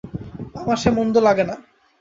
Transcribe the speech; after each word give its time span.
আমার 0.55 0.77
সে 0.77 0.89
মন্দ 0.97 1.15
লাগে 1.27 1.43
না। 1.43 1.55